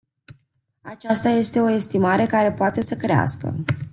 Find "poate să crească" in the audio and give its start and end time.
2.51-3.55